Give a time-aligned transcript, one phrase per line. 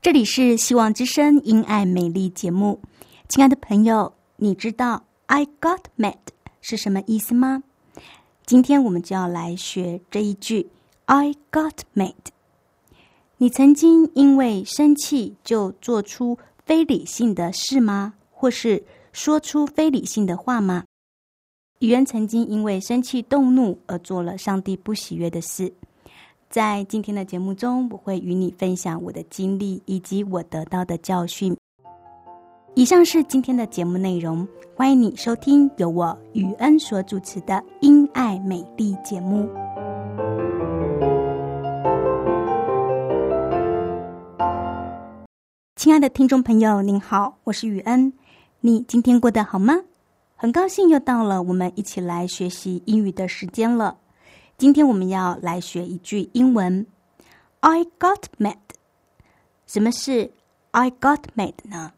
[0.00, 2.80] 这里是希望之声因爱美丽节目，
[3.28, 6.14] 亲爱的朋友，你知道 "I got mad"
[6.60, 7.64] 是什么意思吗？
[8.46, 10.70] 今天我们就要来学这一句
[11.06, 12.14] "I got mad"。
[13.38, 18.14] 你曾经因为生气就做出非理性的事吗？
[18.30, 20.84] 或是说出非理性的话吗？
[21.80, 25.72] 语言曾经因为生气动怒而做了上帝不喜悦的事。
[26.50, 31.54] 在今天的节目中，我会与你分享我的经历以及我得到的教训。
[32.74, 39.46] 以上是今天的节目内容，欢迎你收听由我雨恩所主持的《因爱美丽》节目。
[45.76, 48.10] 亲爱的听众朋友，您好，我是雨恩，
[48.60, 49.74] 你今天过得好吗？
[50.34, 53.98] 很高兴又到了我们一起来学习英语的时间了。
[54.58, 56.84] 今天我们要来学一句英文
[57.60, 58.58] ，I got mad。
[59.68, 60.32] 什么是
[60.72, 61.92] I got mad 呢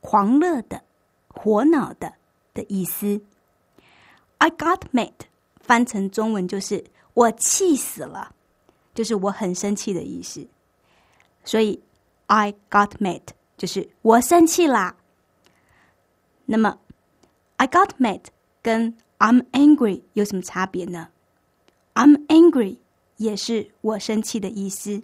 [0.00, 0.84] 狂热的、
[1.26, 2.14] 火恼的
[2.54, 3.20] 的意思。
[4.38, 5.14] I got mad
[5.58, 8.32] 翻成中文就是我气死了，
[8.94, 10.46] 就是我很生气的意思。
[11.44, 11.82] 所以
[12.26, 13.22] I got mad。
[13.56, 14.96] 就是我生气啦。
[16.44, 16.78] 那么
[17.56, 18.20] ，I got mad
[18.62, 21.08] 跟 I'm angry 有什么差别呢
[21.94, 22.78] ？I'm angry
[23.16, 25.00] 也是我生气的意思。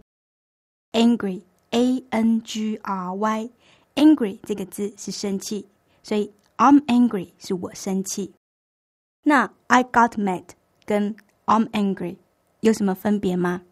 [0.92, 5.66] Angry，A N G R Y，angry 这个字是生气，
[6.02, 8.34] 所以 I'm angry 是我生气。
[9.22, 10.44] 那 I got mad
[10.84, 12.16] 跟 I'm angry
[12.60, 13.62] 有什么分别吗？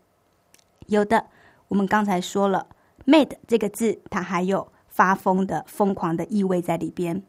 [0.87, 1.27] 有的，
[1.69, 2.67] 我们刚才说了。
[3.10, 7.21] Mad 这个字，它还有发疯的、疯狂的意味在里边，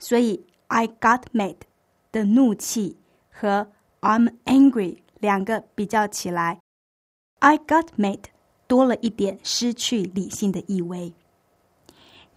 [0.00, 1.54] 所以 I got mad
[2.10, 2.96] 的怒气
[3.30, 6.58] 和 I'm angry 两个比较起来
[7.38, 8.24] ，I got mad
[8.66, 11.12] 多了一点失去理性的意味。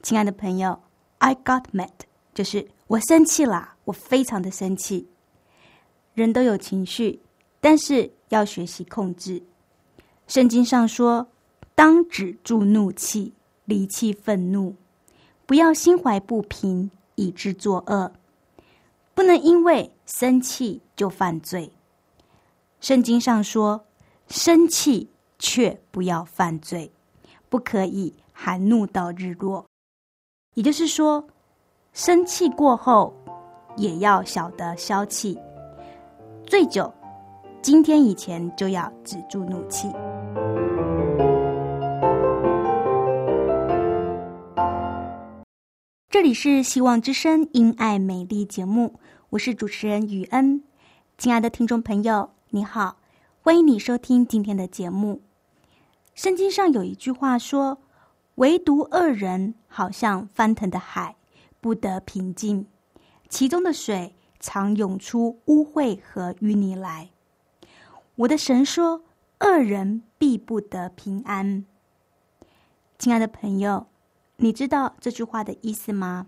[0.03, 0.79] 亲爱的朋友
[1.17, 1.89] ，I got mad
[2.35, 5.07] 就是我生气啦，我非常的生气。
[6.13, 7.19] 人都有情绪，
[7.59, 9.41] 但是要学习控制。
[10.27, 11.27] 圣经上说。
[11.75, 13.33] 当止住怒气，
[13.65, 14.75] 离弃愤怒，
[15.45, 18.11] 不要心怀不平，以致作恶。
[19.13, 21.71] 不能因为生气就犯罪。
[22.79, 23.85] 圣经上说
[24.27, 26.91] ：“生气却不要犯罪，
[27.49, 29.65] 不可以含怒到日落。”
[30.55, 31.27] 也就是说，
[31.91, 33.13] 生气过后
[33.75, 35.37] 也要晓得消气。
[36.45, 36.93] 醉酒，
[37.61, 39.91] 今天以前就要止住怒气。
[46.15, 50.63] 这里是希望之声因爱美丽节目，我是主持人雨恩。
[51.17, 52.99] 亲爱的听众朋友，你好，
[53.41, 55.21] 欢迎你收听今天的节目。
[56.13, 57.79] 圣经上有一句话说
[58.35, 61.17] ：“唯独恶人好像翻腾的海，
[61.59, 62.63] 不得平静；
[63.27, 67.09] 其中的水常涌出污秽和淤泥来。”
[68.15, 69.03] 我的神说
[69.43, 71.65] ：“恶人必不得平安。”
[72.97, 73.87] 亲爱的朋友。
[74.37, 76.27] 你知道这句话的意思吗？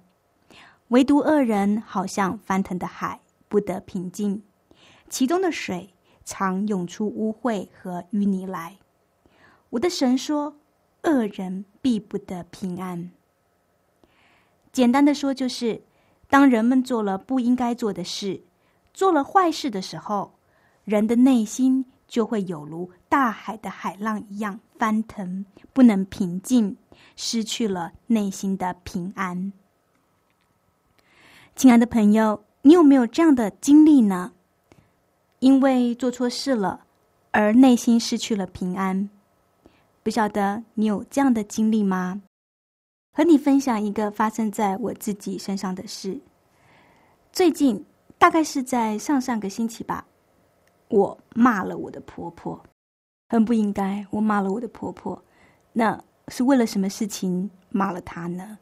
[0.89, 3.19] 唯独恶人好像翻腾的海，
[3.49, 4.41] 不得平静；
[5.09, 5.93] 其中的水
[6.23, 8.77] 常涌出污秽和淤泥来。
[9.71, 10.55] 我的神说
[11.03, 13.11] ：“恶人必不得平安。”
[14.71, 15.81] 简单的说，就是
[16.29, 18.41] 当人们做了不应该做的事，
[18.93, 20.33] 做了坏事的时候，
[20.85, 26.77] 人的内心就会有如大海的海浪一样翻腾，不能平静，
[27.15, 29.51] 失去了内心的平安。
[31.55, 34.33] 亲爱的朋友，你有没有这样的经历呢？
[35.39, 36.85] 因为做错事了，
[37.31, 39.09] 而内心失去了平安。
[40.03, 42.21] 不晓得你有这样的经历吗？
[43.13, 46.19] 和你分享一个发生在我自己身上的事。
[47.33, 47.83] 最近
[48.17, 50.05] 大概是在上上个星期吧，
[50.87, 52.63] 我骂了我的婆婆，
[53.29, 54.05] 很不应该。
[54.11, 55.23] 我骂了我的婆婆，
[55.73, 58.57] 那是为了什么事情骂了他呢？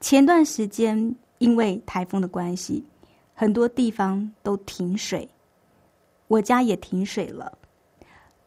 [0.00, 2.84] 前段时间因为台风的关系，
[3.34, 5.28] 很多地方都停水，
[6.28, 7.56] 我家也停水了。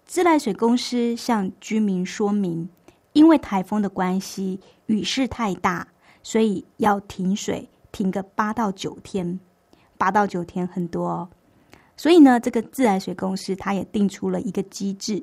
[0.06, 2.70] 自来水公司向居民说明，
[3.14, 5.88] 因为台风的关系，雨势太大，
[6.24, 9.40] 所以要停水，停个八到九天。
[9.98, 11.30] 八到九天很多，哦，
[11.98, 15.22] 所以呢，这个自来水公司他也定出了一个机制，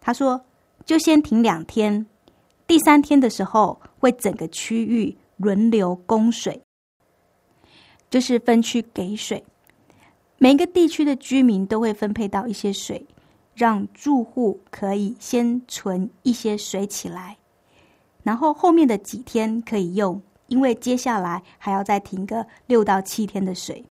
[0.00, 0.40] 他说
[0.84, 2.06] 就先停两天，
[2.72, 6.58] 第三天的时候会整个区域轮流供水，
[8.08, 9.44] 就是分区给水，
[10.38, 13.06] 每个地区的居民都会分配到一些水。
[13.54, 17.36] 让住户可以先存一些水起来，
[18.22, 23.84] 然后后面的几天可以用，因为接下来还要再停个六到七天的水。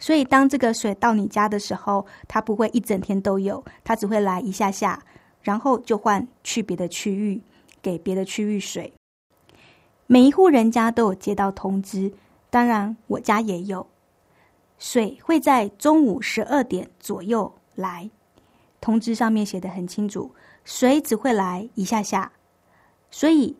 [0.00, 5.02] 所以当这个水到你家的时候，它不会一整天都有，它只会来一下下，
[5.40, 7.40] 然后就换去别的区域
[7.82, 8.92] 给别的区域水。
[10.06, 12.12] 每一户人家都有接到通知，
[12.48, 13.86] 当然我家也有，
[14.78, 18.08] 水会在中午十二点左右来。
[18.80, 20.34] 通知上面写的很清楚，
[20.64, 22.30] 水只会来一下下，
[23.10, 23.56] 所以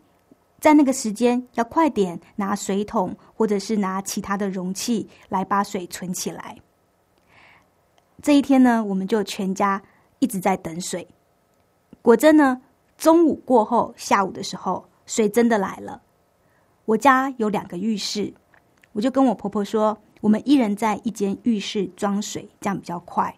[0.58, 6.56] 在那个时间要快点拿水桶或者是拿其他的容器来把水存起来。
[8.20, 9.80] 这一天呢，我们就全家
[10.18, 11.06] 一直在等水。
[12.02, 12.60] 果真呢，
[13.02, 16.00] 中午过后，下午的时候，水真的来了。
[16.84, 18.32] 我家有两个浴室，
[18.92, 23.36] 我就跟我婆婆说，我们一人在一间浴室装水，这样比较快。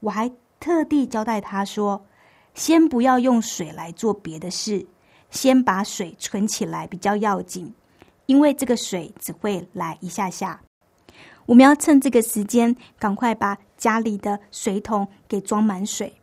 [0.00, 0.30] 我还。
[0.60, 2.06] 特地交代他说
[2.54, 4.86] ：“先不要用水来做别的事，
[5.28, 7.74] 先把水存起来比较要紧，
[8.24, 10.62] 因为这个水只会来一下下。
[11.44, 16.14] 我们要趁这个时间，赶快把家里的水桶给装满水。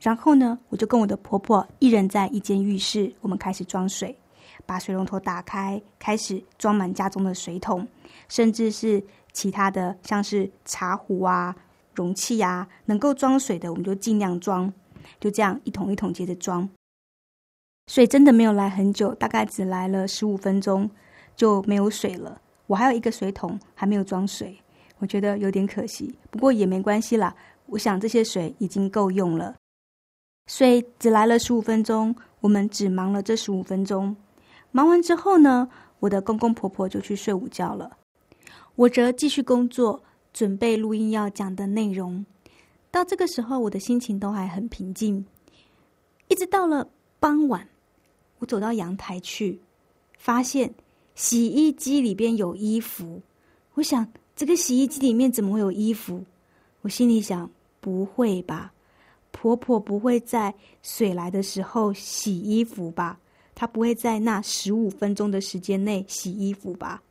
[0.00, 4.16] 然后呢，我就跟我的婆婆一人在一间浴室，我们开始装水，
[4.64, 7.86] 把水龙头打开，开始装满家中的水桶，
[8.28, 9.02] 甚至是
[9.32, 11.54] 其他的，像是茶壶啊。”
[11.96, 14.70] 容器呀，能够装水的，我们就尽量装，
[15.18, 16.68] 就这样一桶一桶接着装。
[17.86, 20.90] 水真的没有来很久，大概只来了十五分钟
[21.34, 22.38] 就没有水了。
[22.66, 24.54] 我还有一个水桶还没有装水，
[24.98, 27.34] 我觉得有点可惜，不过也没关系啦。
[27.64, 29.54] 我想这些水已经够用了。
[30.46, 34.16] 所以只来了十五分钟，我们只忙了这十五分钟。
[34.70, 35.68] 忙完之后呢，
[36.00, 37.96] 我的公公婆婆就去睡午觉了，
[38.74, 40.02] 我则继续工作。
[40.32, 42.26] 准备录音要讲的内容，
[42.90, 45.24] 到这个时候我的心情都还很平静。
[46.28, 46.86] 一直到了
[47.18, 47.66] 傍晚，
[48.38, 49.58] 我走到阳台去，
[50.18, 50.70] 发现
[51.14, 53.22] 洗衣机里边有衣服。
[53.72, 54.06] 我想，
[54.36, 56.22] 这个洗衣机里面怎么会有衣服？
[56.82, 57.50] 我心里想，
[57.80, 58.70] 不会吧？
[59.38, 60.52] 婆婆不会在
[60.82, 63.20] 水来的时候洗衣服吧？
[63.54, 67.02] 她不会在那十五分钟的时间内洗衣服吧？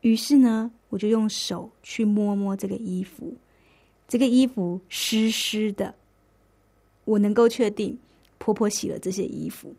[0.00, 3.34] 于是呢，我就用手去摸摸这个衣服，
[4.08, 5.94] 这个衣服湿湿的，
[7.04, 7.96] 我能够确定
[8.38, 9.74] 婆婆洗了这些衣服。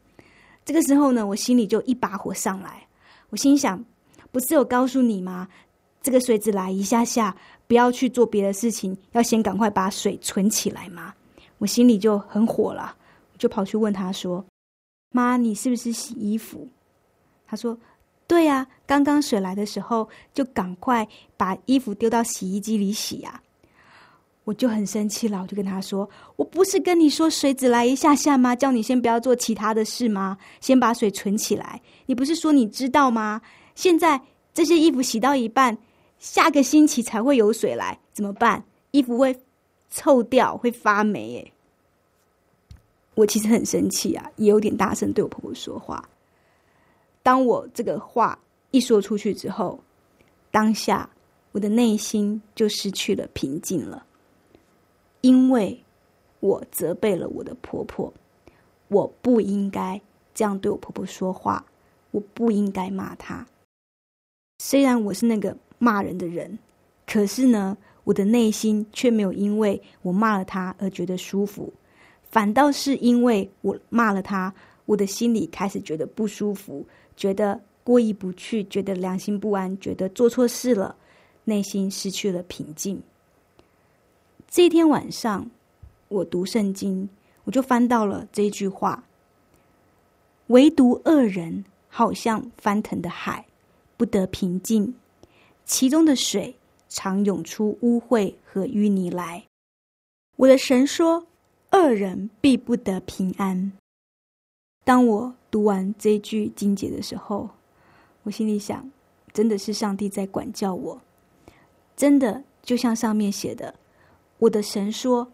[0.64, 2.88] 这个时候呢，我心里就一把火上来，
[3.32, 3.84] 我心想：
[4.32, 5.48] 不是有告诉你吗？
[6.04, 7.36] 这个水只来一下下，
[7.66, 11.16] 不要去做别的事情，要先赶快把水存起来吗？
[11.66, 12.96] 我心里就很火了，
[13.40, 14.46] 就跑去问他说
[15.12, 16.68] ：“妈，你是不是洗衣服？”
[17.48, 17.76] 他说。
[18.28, 21.08] 对呀，刚刚水来的时候，就赶快
[21.38, 23.40] 把衣服丢到洗衣机里洗呀。
[24.46, 28.56] 我就很生气了，我就跟他说：“我不是跟你说水只来一下下吗？
[28.56, 30.36] 叫你先不要做其他的事吗？
[30.60, 31.80] 先把水存起来。
[32.08, 33.40] 你不是说你知道吗？
[33.76, 34.20] 现在
[34.56, 35.78] 这些衣服洗到一半，
[36.18, 38.64] 下个星期才会有水来，怎么办？
[38.90, 39.40] 衣服会
[39.92, 41.30] 臭掉，会发霉。
[41.34, 41.52] 耶。
[43.16, 46.08] 我其实很生气啊，也有点大声对我婆婆说话。
[47.24, 48.38] 当我这个话
[48.72, 49.80] 一说出去之后，
[50.52, 51.10] 当下
[51.54, 54.06] 我的内心就失去了平静了，
[55.22, 55.82] 因为
[56.42, 58.14] 我责备了我的婆婆，
[58.90, 60.00] 我不应该
[60.34, 61.66] 这样对我婆婆说话，
[62.12, 63.48] 我不应该骂她。
[64.60, 66.60] 虽然我是那个骂人的人，
[67.08, 71.74] 可是呢，我的内心却没有因为我骂了她而觉得舒服，
[72.36, 74.54] 反倒是因为我骂了他，
[74.86, 80.94] 我的心里开始觉得不舒服，觉得过意不去，觉得良心不安，觉得做错事了，
[81.46, 83.02] 内心失去了平静。
[84.50, 85.50] 这一天晚上，
[86.10, 87.08] 我读圣经，
[87.46, 89.02] 我就翻到了这句话：
[90.48, 93.46] 唯独恶人好像翻腾的海，
[93.96, 94.94] 不得平静。
[95.64, 96.54] 其中的水
[96.90, 99.42] 常涌出污秽和淤泥来。
[100.36, 101.26] 我的神说
[101.76, 103.74] ：“恶人必不得平安。”
[104.86, 107.50] 当我读完这句经节的时候，
[108.24, 108.90] 我心里想：
[109.34, 111.02] 真的是上帝在管教我，
[111.98, 113.76] 真的就像上面写的，
[114.38, 115.30] 我的神说：“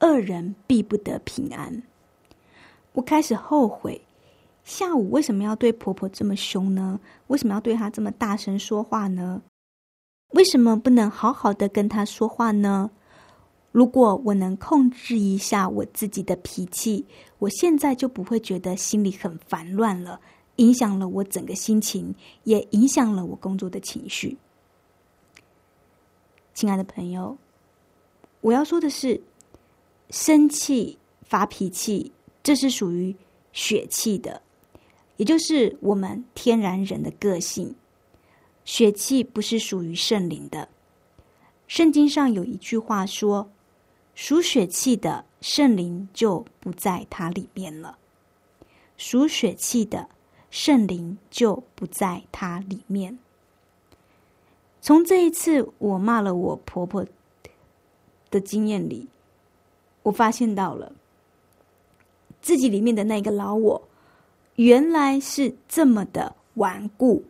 [0.00, 1.82] 恶人必不得平安。”
[2.92, 4.00] 我开始后悔，
[4.64, 6.98] 下午为什么要对婆婆这么凶呢？
[7.28, 9.42] 为什么要对她这么大声说话呢？
[10.30, 12.90] 为什么不能好好的跟她说话呢？
[13.74, 17.04] 如果我能控制一下我自己的脾气，
[17.40, 20.20] 我现在就不会觉得心里很烦乱了，
[20.56, 22.14] 影响了我整个心情，
[22.44, 24.38] 也影响了我工作的情绪。
[26.54, 27.36] 亲爱的朋友，
[28.42, 29.20] 我要说的是，
[30.08, 32.12] 生气、发脾气，
[32.44, 33.12] 这是属于
[33.52, 34.40] 血气的，
[35.16, 37.74] 也就是我们天然人的个性。
[38.64, 40.68] 血气不是属于圣灵的。
[41.66, 43.50] 圣经上有一句话说
[44.14, 47.98] ：“属血气的圣灵就不在它里面了。”
[48.96, 50.08] 属血气的
[50.50, 53.18] 圣灵就不在它里面。
[54.80, 57.04] 从这一次我骂了我婆婆
[58.30, 59.08] 的经验里，
[60.02, 60.92] 我发现到了
[62.40, 63.88] 自己里面的那个老我，
[64.56, 67.24] 原来是这么的顽固。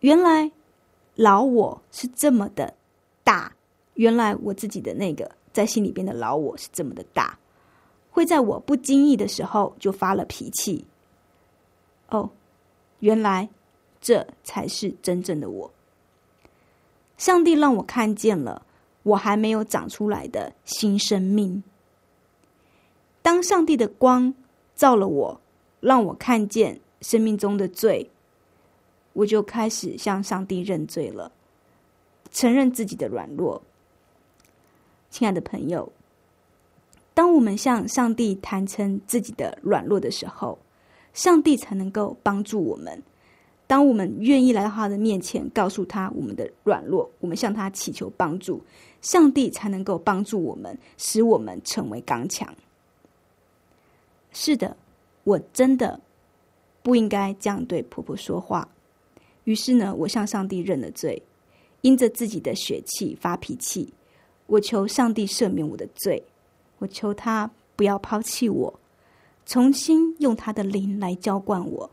[0.00, 0.50] 原来
[1.14, 2.74] 老我是这么的
[3.22, 3.54] 大，
[3.94, 7.38] 原来我自己的那个在心里边的老我是这么的大，
[8.10, 10.84] 会在我不经意的时候就发了脾气。
[12.08, 12.28] 哦，
[12.98, 13.48] 原来
[14.00, 15.70] 这才是真正的我。
[17.16, 18.66] 上帝让我看见了
[19.04, 21.62] 我还没有长出来的新生命。
[23.22, 24.34] 当上帝的光
[24.74, 25.40] 照了我，
[25.78, 28.10] 让我看见生命中的罪。
[29.12, 31.30] 我就开始向上帝认罪了，
[32.32, 33.62] 承认自己的软弱。
[35.14, 35.92] 亲爱的朋友，
[37.14, 40.58] 当我们向上帝坦诚自己的软弱的时候，
[41.12, 43.00] 上帝才能够帮助我们。
[43.68, 48.60] 当我们愿意来到他的面前，告诉他我们的软弱，我们向他祈求帮助，
[49.02, 52.52] 上帝才能够帮助我们，使我们成为刚强。
[54.32, 54.76] 是的，
[55.22, 56.00] 我真的
[56.82, 58.68] 不应该这样对婆婆说话。
[59.44, 61.22] 于是呢，我向上帝认了罪，
[61.82, 63.94] 因着自己的血气发脾气，
[64.46, 66.22] 我求上帝赦免我的罪，
[66.78, 68.80] 我求他不要抛弃我，
[69.46, 71.90] 重新用他的灵来浇灌我，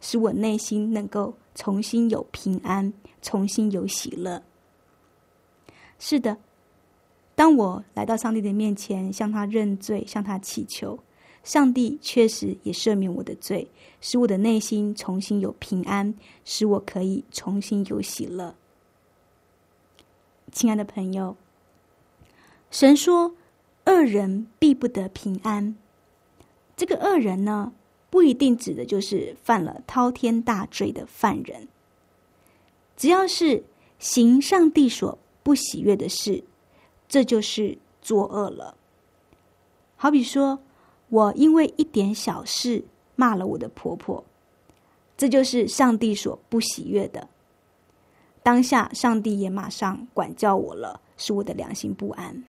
[0.00, 4.42] 使我内心能够重新有平安，重新有喜乐。
[5.98, 6.36] 是的，
[7.34, 10.98] 当我来到上帝的面前，向他认罪，向他祈求。
[11.42, 16.12] 上帝确实也赦免我的罪，使我的内心重新有平安，
[16.44, 18.52] 使我可以重新有喜乐。
[20.50, 21.36] 亲爱的朋友，
[22.76, 23.34] 神说
[23.88, 25.74] ：“恶人必不得平安。”
[26.76, 27.72] 这个恶人呢，
[28.10, 31.68] 不一定指的就是犯了滔天大罪的犯人，
[32.94, 33.64] 只要是
[33.98, 36.44] 行上帝所不喜悦的事，
[37.08, 38.76] 这就是作恶了。
[39.96, 40.58] 好比说。
[41.08, 44.24] 我因为一点小事骂了我的婆婆，
[45.16, 47.28] 这就是上帝所不喜悦的。
[48.42, 52.42] 当下，上帝也马上管教我了，使我的良心不安。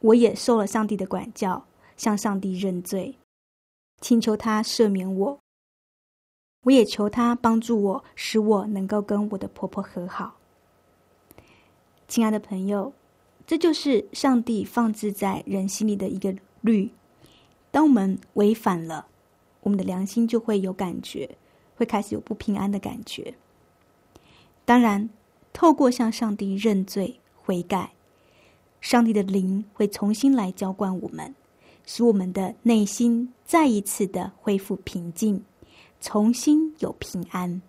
[0.00, 1.66] 我也受了上帝的管教，
[1.96, 3.18] 向上帝认罪，
[4.00, 5.38] 请求他赦免我。
[6.64, 10.36] 我也求他帮助我，使我能够跟我的婆婆和好。
[12.06, 12.92] 亲爱的朋友，
[13.46, 16.90] 这就是上帝放置在人心里的一个律。
[17.70, 19.06] 当我们违反了，
[19.60, 21.38] 我们的良心就会有感觉，
[21.76, 23.34] 会开始有不平安的感觉。
[24.64, 25.08] 当然，
[25.52, 27.92] 透过向上帝认罪悔改，
[28.80, 31.34] 上帝的灵会重新来浇灌我们，
[31.86, 35.44] 使我们的内心再一次的恢复平静，
[36.00, 37.60] 重新有平安。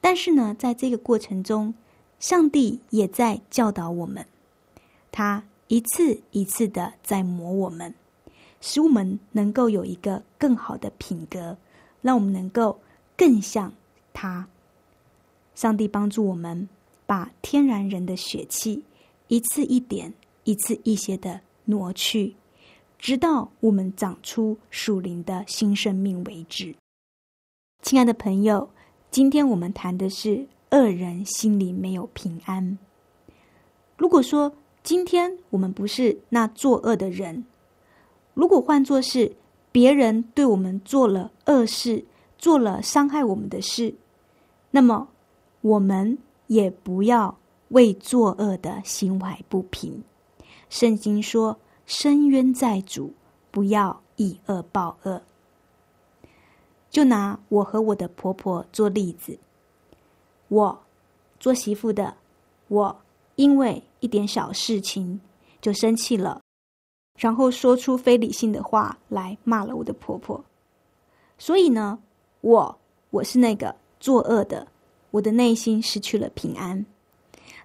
[0.00, 1.74] 但是呢，在这个过程中，
[2.18, 4.26] 上帝也在教导我们，
[5.12, 7.94] 他一次一次的在磨我们。
[8.62, 11.56] 使我们能够有一个更好的品格，
[12.02, 12.78] 让我们能够
[13.16, 13.72] 更像
[14.12, 14.46] 他。
[15.54, 16.68] 上帝帮助我们，
[17.06, 18.84] 把天然人的血气
[19.30, 22.34] 一次一点、一次一些的挪去，
[22.98, 26.74] 直到我们长出属灵的新生命为止。
[27.80, 28.68] 亲爱的朋友，
[29.08, 32.76] 今天我们谈的是恶人心里没有平安。
[33.96, 37.44] 如果说今天我们不是那作恶的人，
[38.34, 39.36] 如果换作是
[39.70, 42.04] 别人对我们做了恶事，
[42.36, 43.94] 做了伤害我们的事，
[44.72, 45.06] 那么
[45.60, 46.18] 我们
[46.48, 47.38] 也不要
[47.70, 50.04] 为作恶的心怀不平。
[50.68, 53.12] 圣经说：“深渊在主，
[53.50, 55.20] 不要以恶报恶。”
[56.90, 59.38] 就拿我和我的婆婆做例子，
[60.48, 60.80] 我
[61.38, 62.16] 做媳妇的，
[62.68, 63.00] 我
[63.36, 65.20] 因为一点小事情
[65.60, 66.40] 就生气了，
[67.16, 70.44] 然后说出非理性的话来骂了我的婆婆。
[71.38, 71.98] 所以呢，
[72.40, 72.78] 我
[73.10, 74.66] 我是那个作恶的，
[75.12, 76.84] 我的内心失去了平安。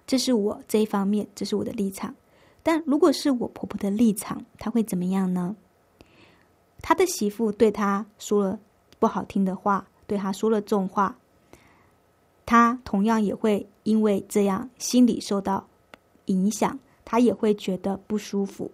[0.06, 2.14] 这是我这一方面，这是我的立场。
[2.62, 5.56] 但如果是我婆婆的立场，她会怎么样呢？
[6.82, 8.58] 她的媳妇对她说了。
[8.98, 11.18] 不好听的话，对他说了重话，
[12.46, 15.68] 她同样也会因为这样心里受到
[16.24, 18.70] 影响，她也会觉得不舒服。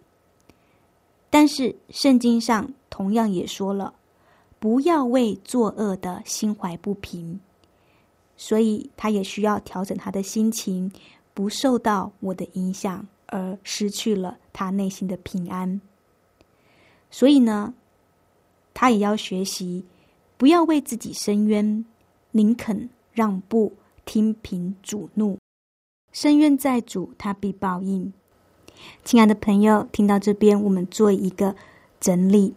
[1.29, 3.95] 但是圣经上同样也说了，
[4.61, 7.41] 不要为作恶的心怀不平，
[8.37, 10.93] 所以她也需要调整她的心情，
[11.35, 15.81] 不受到我的影响而失去了他内心的平安。
[17.11, 17.75] 所以呢，
[18.75, 19.85] 他也要学习。
[20.39, 21.85] 不要为自己伸冤，
[22.33, 23.75] 宁肯让步，
[24.05, 25.39] 听凭主怒。
[26.11, 28.13] 深冤在主，他必报应。
[29.05, 31.55] 亲爱的朋友，听到这边，我们做一个
[32.01, 32.55] 整理。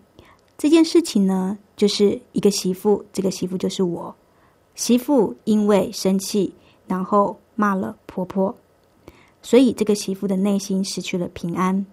[0.58, 4.16] 这件事情呢，就是一个媳妇，这个媳妇就是我。
[4.74, 6.56] 媳妇因为生气，
[6.88, 8.56] 然后骂了婆婆，
[9.46, 11.86] 所以这个媳妇的内心失去了平安。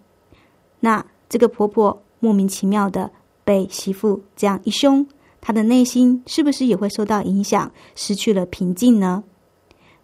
[0.81, 3.11] 那这个婆婆莫名其妙的
[3.45, 5.07] 被媳妇这样一凶。
[5.39, 9.23] 她的内心是不是也会受到影响，失去了平静呢？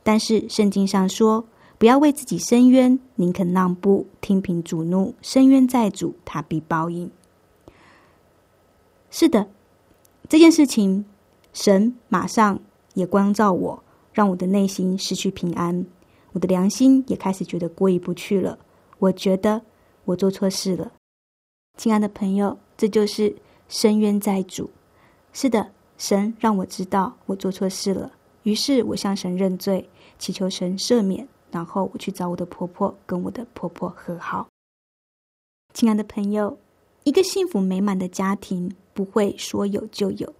[0.03, 1.42] 但是圣经上说，
[1.79, 5.14] 不要为自己伸冤，宁肯让步，听凭主怒。
[5.23, 7.11] 伸冤在主，他必报应。
[9.11, 9.49] 是的，
[10.29, 11.07] 这件事情，
[11.55, 12.61] 神马上
[12.92, 15.87] 也光照我，让我的内心失去平安，
[16.38, 18.57] 我的良心也开始觉得过意不去了。
[18.98, 19.61] 我觉得
[20.05, 20.92] 我做错事了，
[21.77, 23.35] 亲爱的朋友，这就是
[23.68, 24.70] 深冤在主。
[25.33, 28.12] 是的，神让我知道我做错事了，
[28.44, 34.46] 于是我向神认罪，祈求神赦免，然后我去找我的婆婆，跟我的婆婆和好。
[35.74, 36.57] 亲爱的朋友，
[37.03, 40.33] 一个幸福美满的家庭不会说有就有，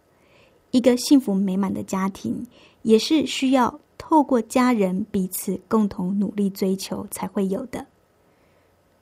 [0.71, 2.47] 一个幸福美满的家庭
[2.83, 7.89] 也是需要透过家人彼此共同努力追求才会有的。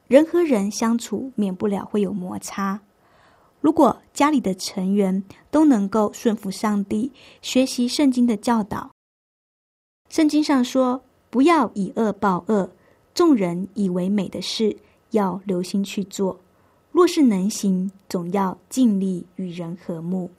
[0.09, 2.81] 人和人相处，免不了会有摩擦。
[3.61, 8.91] 如果家里的成员都能够顺服上帝，学习圣经的教导，
[10.09, 12.73] 圣经上说：“不要以恶报恶，
[13.15, 14.77] 众人以为美的事，
[15.13, 16.41] 要留心去做。
[16.91, 20.33] 若是能行，总要尽力与人和睦。”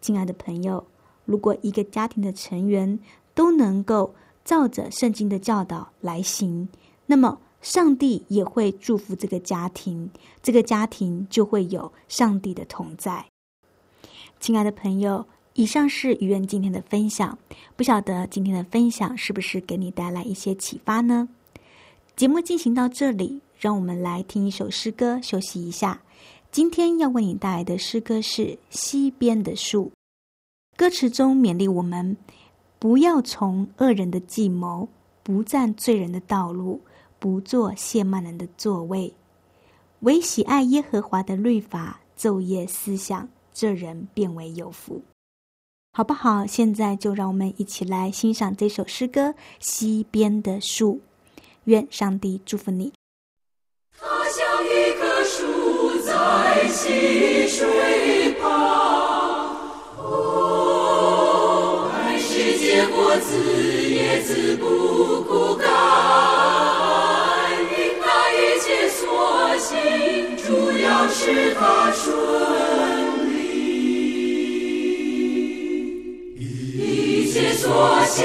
[0.00, 0.86] 亲爱的朋友，
[1.24, 3.00] 如果一个家庭的成员
[3.36, 4.12] 都能够
[4.44, 6.68] 照着圣经的教导来行，
[7.06, 7.38] 那么。
[7.62, 10.08] 上帝也会祝福这个家庭，
[10.40, 13.26] 这个家庭就会有上帝的同在。
[14.38, 17.36] 亲爱的朋友，以上是愚人今天的分享，
[17.74, 21.28] 不晓得今天的分享是不是给你带来一些启发呢？
[22.14, 26.00] 节目进行到这里，让我们来听一首诗歌休息一下。
[26.52, 29.86] 今天要为你带来的诗歌是《西边的树》，
[30.76, 32.16] 歌词中勉励我们
[32.78, 34.88] 不要从恶人的计谋，
[35.22, 36.80] 不占罪人的道路。
[37.18, 39.14] 不做亵慢人的座位，
[40.00, 45.02] 唯喜爱耶和华的律法，昼夜思想，这人变为有福，
[45.94, 46.44] 好不好？
[46.44, 51.00] 现在就让我们一起来欣赏这首诗歌《西边的树》，
[51.64, 52.92] 愿上帝祝福你。
[53.98, 58.25] 它像一棵树在溪水
[63.18, 63.36] 子
[63.88, 65.68] 也自不苦干，
[67.70, 69.04] 应那一切所
[69.58, 69.76] 行，
[70.36, 70.46] 主
[70.78, 72.04] 要使他顺
[73.30, 73.34] 利。
[76.78, 77.64] 一切所
[78.04, 78.24] 行，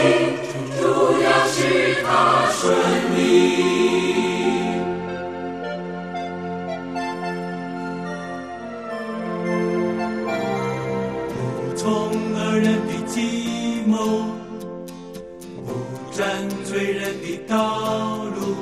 [0.80, 0.84] 主
[1.22, 2.76] 要使他顺
[3.16, 4.11] 利。
[17.52, 17.58] 道
[18.38, 18.56] 路，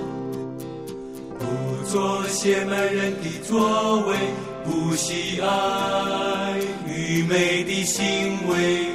[1.37, 1.45] 不
[1.85, 4.17] 做亵慢人的作为，
[4.65, 5.47] 不喜爱
[6.87, 8.89] 愚昧的行为。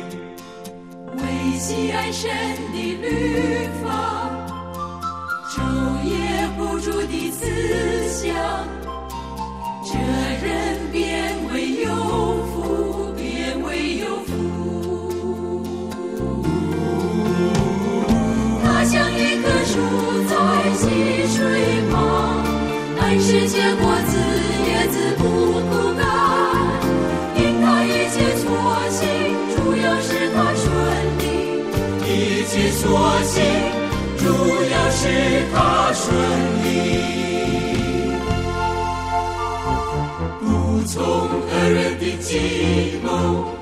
[1.16, 1.22] 为
[1.60, 2.28] 喜爱神
[2.72, 4.28] 的律法，
[5.48, 5.62] 昼
[6.02, 6.12] 夜
[6.58, 7.46] 不住的思
[8.08, 8.34] 想，
[9.84, 9.92] 这
[10.44, 11.86] 人变为有
[12.48, 12.93] 福，
[35.04, 35.10] 使
[35.52, 36.16] 他顺
[36.64, 36.64] 利。
[40.40, 43.52] 不从恶人的计谋，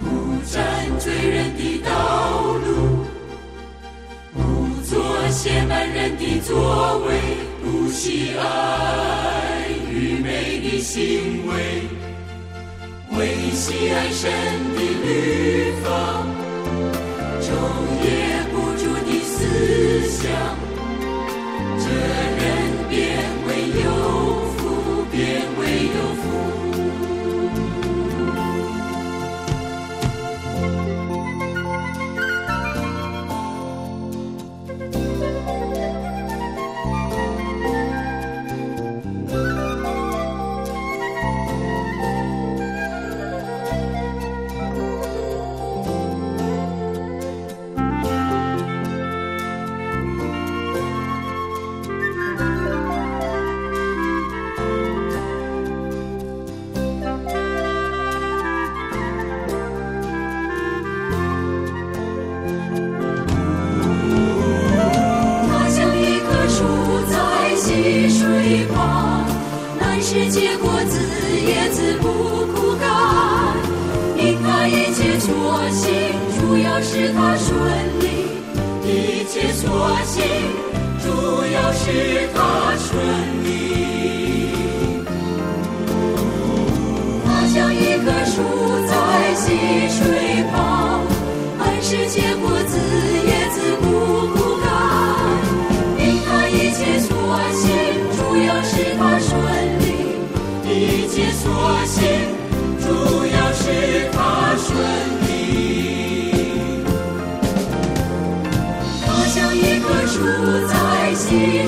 [0.00, 0.04] 不
[0.50, 0.52] 占
[0.98, 1.90] 罪人的道
[2.64, 3.06] 路，
[4.34, 4.42] 不
[4.82, 4.90] 做
[5.30, 7.08] 亵慢人的作为，
[7.62, 8.42] 不喜爱
[9.88, 11.54] 愚昧的行为，
[13.16, 14.28] 为喜爱神
[14.74, 15.86] 的律法。
[20.26, 20.65] 思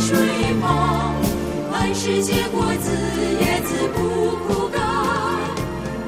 [0.00, 0.16] 水
[0.60, 1.14] 旁，
[1.72, 2.90] 按时结果子，
[3.40, 3.98] 叶子不
[4.46, 4.80] 枯干。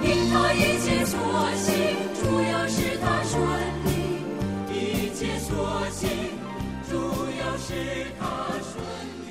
[0.02, 1.18] 因它一切所
[1.56, 1.74] 行，
[2.14, 3.42] 主要是它顺
[3.84, 3.90] 利。
[4.72, 5.50] 一切所
[5.90, 6.08] 行，
[6.88, 6.96] 主
[7.40, 7.74] 要是
[8.18, 8.24] 它
[8.62, 8.80] 顺
[9.26, 9.30] 利。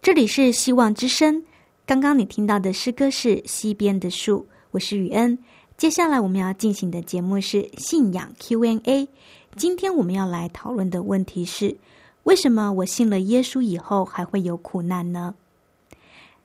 [0.00, 1.44] 这里是希望之声。
[1.84, 4.40] 刚刚你听到的诗歌是《西边的树》，
[4.70, 5.38] 我是雨恩。
[5.76, 9.08] 接下来我们要进行的节目是信仰 Q&A。
[9.58, 11.76] 今天我们要来讨论的问题是：
[12.22, 15.34] 为什么我信了耶稣以后还会有苦难呢？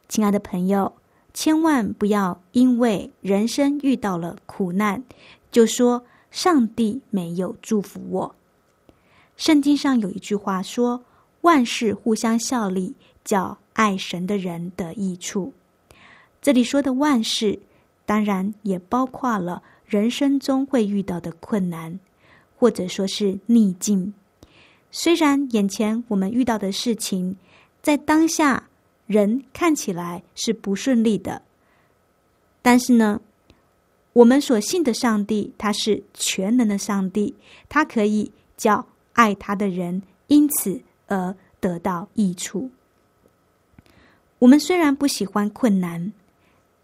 [0.09, 0.93] 亲爱的朋友，
[1.31, 5.03] 千万不要因为人生遇到了苦难，
[5.51, 8.35] 就说上帝没有祝福我。
[9.37, 11.03] 圣经上有一句话说
[11.41, 15.53] ：“万事互相效力，叫爱神的人得益处。”
[16.41, 17.59] 这里说的万事，
[18.07, 21.99] 当然也包括了人生中会遇到的困难，
[22.63, 24.13] 或者说是逆境。
[24.89, 27.35] 虽然眼前我们遇到的事情，
[27.81, 28.69] 在当下
[29.05, 31.41] 人看起来是不顺利的，
[32.61, 33.19] 但是呢，
[34.13, 37.35] 我们所信的上帝，他是全能的上帝，
[37.67, 42.71] 他可以叫爱他的人因此而得到益处。
[44.39, 46.13] 我们虽然不喜欢困难，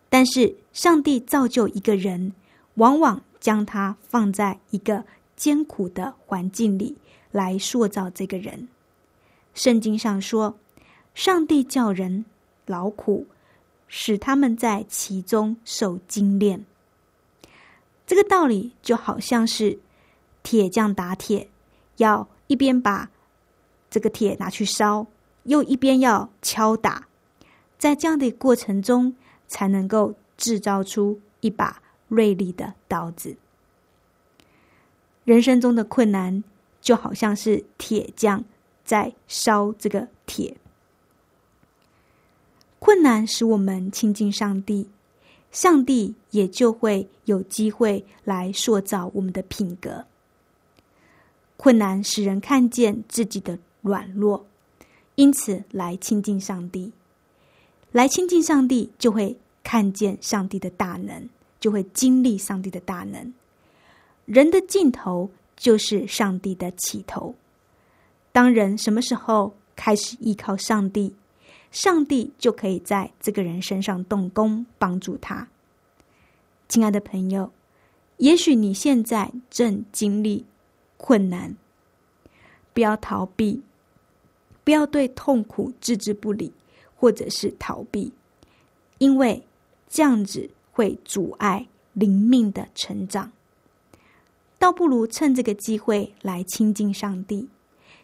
[0.10, 2.34] 但是上帝造就一个人，
[2.74, 5.06] 往往将他放在一个
[5.39, 6.97] 艰苦的环境里
[7.32, 8.67] 来塑造这个人。
[9.54, 10.58] 圣经上说，
[11.15, 12.25] 上帝叫人
[12.65, 13.25] 劳苦，
[13.88, 16.65] 使他们在其中受精炼。
[18.06, 19.80] 这个道理就好像是
[20.43, 21.49] 铁匠打铁，
[21.95, 23.10] 要一边把
[23.89, 25.08] 这个铁拿去烧，
[25.43, 27.08] 又一边要敲打，
[27.78, 29.15] 在这样的过程中，
[29.47, 33.38] 才能够制造出一把锐利的刀子。
[35.30, 36.44] 人生中的困难，
[36.82, 38.44] 就好像是铁匠
[38.84, 40.58] 在烧这个铁。
[42.80, 44.89] 困难使我们亲近上帝，
[45.52, 50.04] 上帝也就会有机会来塑造我们的品格。
[51.58, 54.48] 困难使人看见自己的软弱，
[55.13, 56.92] 因此来亲近上帝。
[57.92, 63.32] 来亲近上帝，就会看见上帝的大能，就会经历上帝的大能。
[64.30, 67.34] 人的尽头就是上帝的起头。
[68.32, 71.15] 当人什么时候开始依靠上帝，
[71.72, 75.48] 上帝就可以在这个人身上动工，帮助他。
[76.68, 77.52] 亲爱的朋友，
[78.18, 80.46] 也许你现在正经历。
[81.02, 81.56] 困难，
[82.74, 83.63] 不要逃避，
[84.65, 86.52] 不要对痛苦置之不理，
[86.94, 88.12] 或者是逃避，
[88.98, 89.42] 因为
[89.88, 93.32] 这样子会阻碍灵命的成长。
[94.60, 97.48] 倒不如趁这个机会来亲近上帝，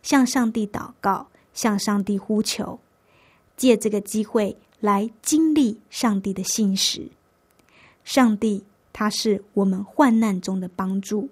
[0.02, 2.80] 向上帝祷告，向上帝呼求，
[3.58, 7.10] 借这个机会来经历上帝的信实。
[8.06, 8.64] 上帝，
[8.94, 11.30] 他是我们患难中的帮助。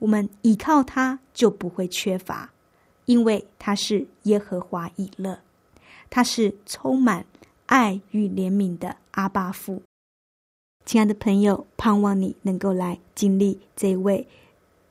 [0.00, 2.50] 我们依靠他就不会缺乏，
[3.06, 5.40] 因为他是耶和华以勒，
[6.10, 7.24] 他是充满
[7.66, 9.82] 爱与怜悯的阿巴父。
[10.84, 14.26] 亲爱的朋友，盼望你能够来经历这位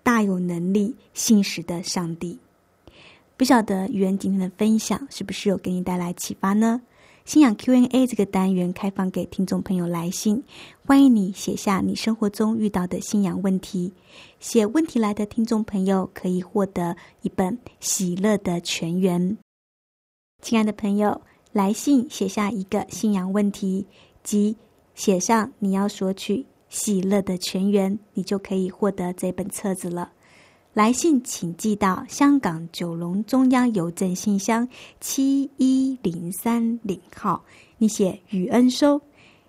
[0.10, 2.40] 大有能力、信实的上帝。
[3.38, 6.82] 不晓得愚人今天的分享是不是有给你带来启发呢？
[7.26, 10.44] 信仰 Q&A 这个单元开放给听众朋友来信，
[10.84, 13.94] 欢迎你写下你生活中遇到的信仰问题。
[14.40, 19.22] 写问题来的听众朋友可以获得一本《喜乐的全员》。
[20.42, 21.22] 亲爱的朋友，
[21.54, 23.86] 来信写下一个信仰问题，
[24.24, 24.56] 及
[24.96, 26.38] 写上你要索取
[26.70, 30.12] 《喜乐的全员》，你就可以获得这本册子了。
[30.74, 34.68] 来信请寄到香港九龙中央邮政信箱
[35.02, 37.44] 七一零三零号，
[37.80, 39.02] 你写“雨恩收”。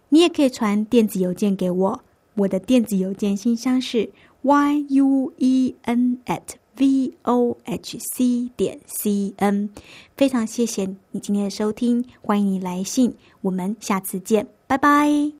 [0.08, 2.00] 你也可以传电子邮件给我，
[2.34, 4.10] 我的电子邮件信箱是
[4.42, 6.42] y u e n at
[6.76, 9.70] v o h c 点 c n。
[10.16, 15.39] 非常谢谢你今天的收听，欢迎你来信，我们下次见，拜拜。